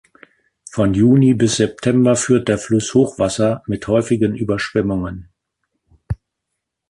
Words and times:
Von 0.71 0.95
Juni 0.95 1.35
bis 1.35 1.57
September 1.57 2.15
führt 2.15 2.47
der 2.47 2.57
Fluss 2.57 2.95
Hochwasser 2.95 3.61
mit 3.67 3.87
häufigen 3.87 4.35
Überschwemmungen. 4.35 5.29